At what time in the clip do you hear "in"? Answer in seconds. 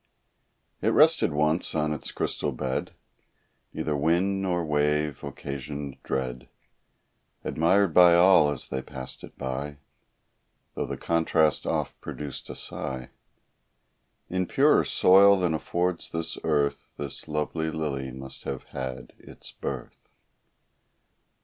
14.27-14.47